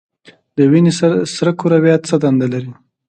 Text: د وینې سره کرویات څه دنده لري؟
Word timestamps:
د 0.55 0.57
وینې 0.71 0.93
سره 1.35 1.51
کرویات 1.59 2.01
څه 2.09 2.15
دنده 2.23 2.47
لري؟ 2.53 2.71